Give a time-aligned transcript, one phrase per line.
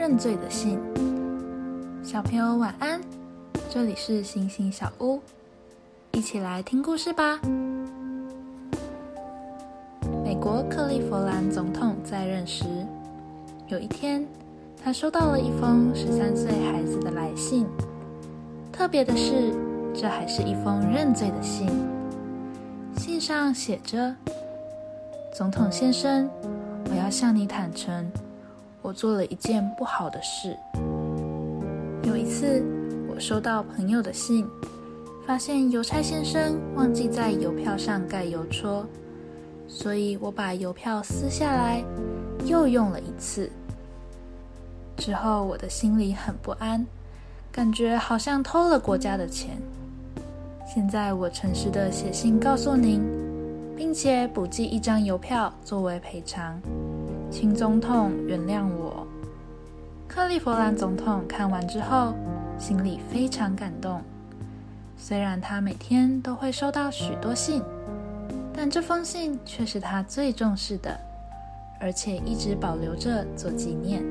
[0.00, 0.80] 认罪的信。
[2.02, 2.98] 小朋友晚安，
[3.68, 5.20] 这里是星星小屋，
[6.12, 7.38] 一起来听故事吧。
[10.24, 12.64] 美国克利夫兰总统在任时，
[13.68, 14.26] 有一天，
[14.82, 17.66] 他收到了一封十三岁孩子的来信。
[18.72, 19.52] 特别的是，
[19.92, 21.68] 这还是一封认罪的信。
[22.96, 24.16] 信上写着
[25.36, 26.26] ：“总统先生，
[26.90, 28.10] 我要向你坦诚，
[28.82, 30.56] 我做了一件不好的事。
[32.04, 32.64] 有一次，
[33.08, 34.46] 我收到朋友的信，
[35.26, 38.86] 发现邮差先生忘记在邮票上盖邮戳。”
[39.68, 41.84] 所以我把邮票撕下来，
[42.44, 43.48] 又用了一次。
[44.96, 46.84] 之后我的心里很不安，
[47.52, 49.56] 感觉好像偷了国家的钱。
[50.66, 53.00] 现在我诚实的写信告诉您，
[53.76, 56.60] 并且补寄一张邮票作为赔偿，
[57.30, 59.06] 请总统原谅我。
[60.08, 62.14] 克利夫兰总统看完之后，
[62.58, 64.02] 心里非常感动。
[64.96, 67.62] 虽然他每天都会收到许多信。
[68.52, 70.94] 但这封信却是他最重视的，
[71.80, 74.04] 而且一直保留着做纪念。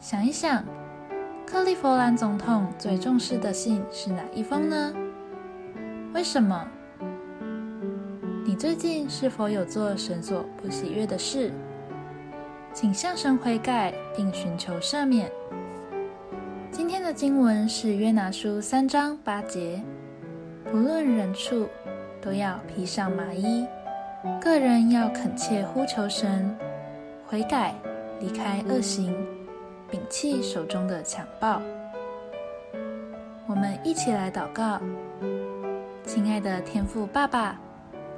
[0.00, 0.64] 想一想，
[1.44, 4.94] 克利夫兰总统最重视的信是哪一封呢？
[6.14, 6.66] 为什么？
[8.46, 11.50] 你最近是否有做神所不喜悦的事？
[12.74, 15.32] 请向神悔改，并寻求赦免。
[16.70, 19.82] 今天的经文是约拿书三章八节，
[20.70, 21.68] 不论人畜。
[22.20, 23.66] 都要披上麻衣，
[24.40, 26.56] 个人要恳切呼求神，
[27.26, 27.74] 悔改，
[28.18, 29.14] 离开恶行，
[29.92, 31.60] 摒弃手中的强暴。
[33.46, 34.80] 我们一起来祷告，
[36.06, 37.60] 亲爱的天父爸爸，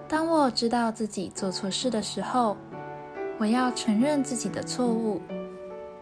[0.09, 2.57] 当我知道自己做错事的时候，
[3.39, 5.21] 我要承认自己的错误，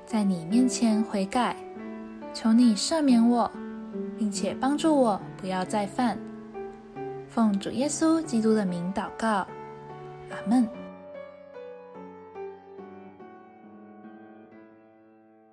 [0.04, 1.56] 在你面前悔改，
[2.34, 3.50] 求你赦免我，
[4.18, 6.18] 并且帮助我不要再犯。
[7.28, 9.46] 奉主耶稣基督的名祷告，
[10.30, 10.68] 阿门。